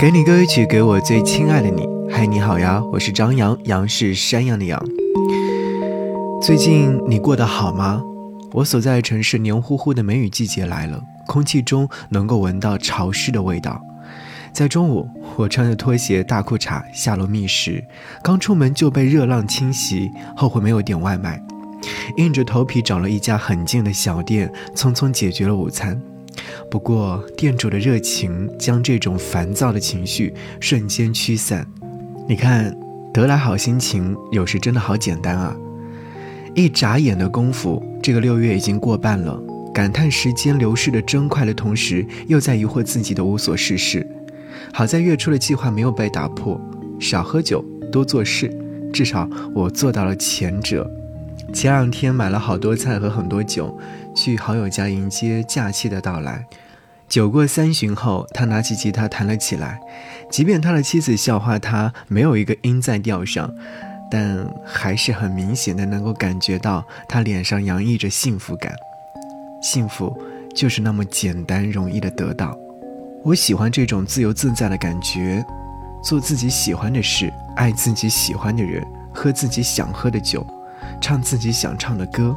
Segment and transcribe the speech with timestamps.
[0.00, 1.86] 给你歌曲，给我最亲爱的你。
[2.10, 4.82] 嗨，你好呀，我是张扬，杨是山羊的羊。
[6.40, 8.02] 最近你过得好吗？
[8.52, 13.78] 我所在的城市黏糊糊的梅雨季节来了，空气中能够闻到潮湿的味道。
[14.54, 17.84] 在中午，我穿着拖鞋、大裤衩下楼觅食，
[18.22, 21.38] 刚出门就被热浪侵袭，后悔没有点外卖，
[22.16, 26.00] 硬着头皮找了一家很近的小店，匆匆解决了午餐。
[26.70, 31.66] 不过，店主的热情将这种烦躁的情绪瞬间驱散。
[32.28, 32.76] 你看，
[33.12, 35.56] 得来好心情有时真的好简单啊！
[36.54, 39.40] 一眨眼的功夫，这个六月已经过半了。
[39.72, 44.06] 感叹时间流逝的真快的同时，又在疑惑自己的无所事事。
[44.72, 46.60] 好在月初的计划没有被打破，
[46.98, 48.52] 少喝酒，多做事，
[48.92, 50.88] 至少我做到了前者。
[51.52, 53.76] 前两天买了好多菜和很多酒，
[54.14, 56.44] 去好友家迎接假期的到来。
[57.08, 59.80] 酒过三巡后，他拿起吉他弹了起来。
[60.30, 63.52] 即便他的妻子笑话他没有一个音在调上，
[64.10, 68.72] 但还是很明显的能够感觉到他脸上洋溢着幸福感。
[69.60, 70.16] 幸福
[70.54, 72.56] 就是那么简单容易的得到。
[73.24, 75.44] 我喜欢这种自由自在的感觉，
[76.02, 78.82] 做自己喜欢的事，爱自己喜欢的人，
[79.12, 80.46] 喝自己想喝的酒。
[81.00, 82.36] 唱自己想唱的歌，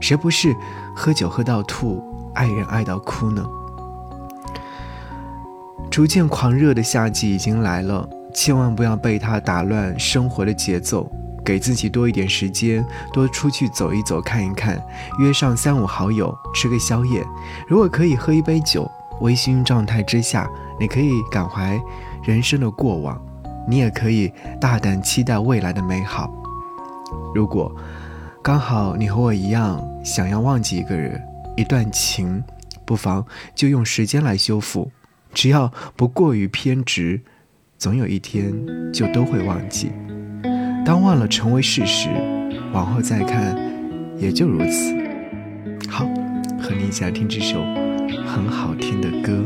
[0.00, 0.54] 谁不是
[0.94, 2.02] 喝酒喝到吐，
[2.34, 3.44] 爱人爱到哭呢？
[5.90, 11.10] 逐渐狂热的夏季已经来了，千万不要被它打乱生活的节奏。
[11.44, 14.84] 给自己多一点时间，多出去走一走，看一看，
[15.20, 17.24] 约上三五好友吃个宵夜。
[17.68, 20.50] 如果可以喝一杯酒，微醺状态之下，
[20.80, 21.80] 你可以感怀
[22.24, 23.16] 人生的过往，
[23.68, 26.28] 你也可以大胆期待未来的美好。
[27.32, 27.70] 如果
[28.46, 31.20] 刚好你和我一样想要忘记一个人、
[31.56, 32.40] 一段情，
[32.84, 34.88] 不妨就用时间来修复，
[35.34, 37.20] 只要不过于偏执，
[37.76, 38.54] 总有一天
[38.92, 39.90] 就都会忘记。
[40.84, 42.08] 当忘了成为事实，
[42.72, 43.58] 往后再看，
[44.16, 44.94] 也就如此。
[45.90, 46.04] 好，
[46.62, 47.60] 和你一起来听这首
[48.24, 49.44] 很好听的歌。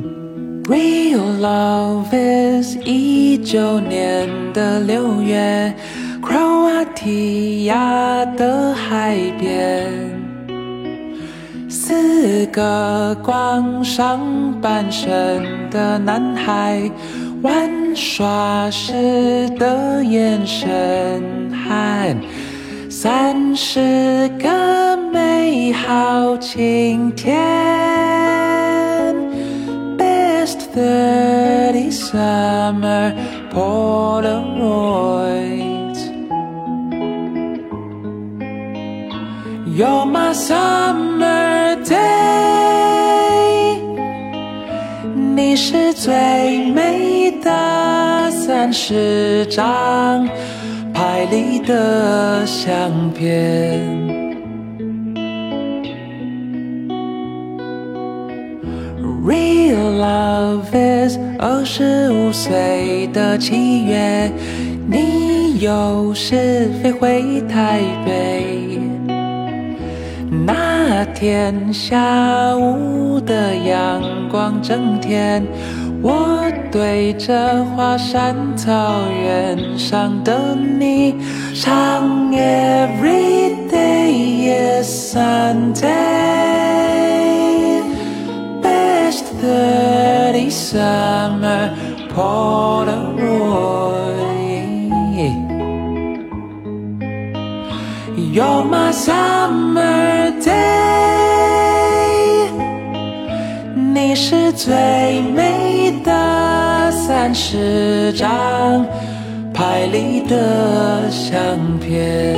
[0.65, 5.75] Real love is 一九年的六月。
[7.01, 9.91] 克罗地亚的海边，
[11.69, 14.21] 四个光上
[14.61, 16.91] 半身的男孩
[17.41, 22.17] 玩耍时的眼神，和
[22.91, 27.35] 三十个美好晴天。
[29.97, 33.15] Best thirty summer
[33.53, 35.30] Polaroid。
[39.67, 41.97] You're my summer day，
[45.35, 50.27] 你是最美的三十张
[50.93, 54.09] 拍立得相片。
[59.23, 64.33] Real love is 二十五岁的七月，
[64.89, 68.80] 你有时飞回台北。
[70.33, 75.45] 那天下午的阳光正甜，
[76.01, 81.17] 我对着华山草原上的你
[81.53, 85.83] 唱 Every day is Sunday,
[88.63, 91.71] best thirty summer
[92.15, 93.40] Polaroid.
[98.33, 100.53] You're my summer day，
[103.75, 108.87] 你是最美的三十张
[109.53, 111.37] 拍立得相
[111.81, 112.37] 片。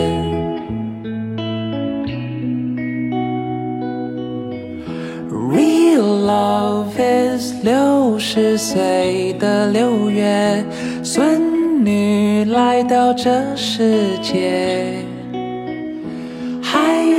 [5.31, 10.65] Real love is 六十岁的六月，
[11.03, 14.97] 孙女来到这世界。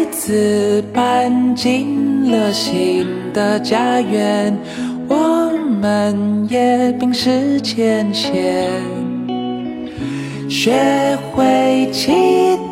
[0.04, 4.54] 孩子搬进了新的家园，
[5.08, 8.70] 我们也冰释前嫌，
[10.50, 12.12] 学会期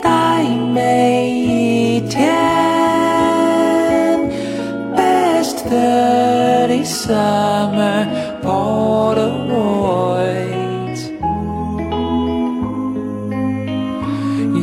[0.03, 0.43] 待
[0.73, 2.29] 每一天。
[4.93, 8.07] Best thirty summer
[8.43, 9.31] Polaroids,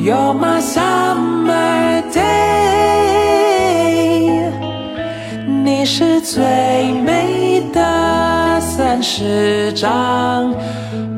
[0.04, 0.97] you're my summer.
[8.98, 10.52] 三十张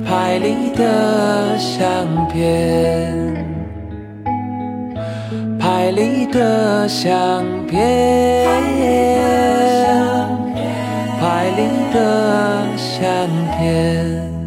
[0.05, 3.47] 拍立得相片，
[5.59, 8.47] 拍立得相片，
[11.19, 13.09] 拍立得相
[13.57, 14.40] 片。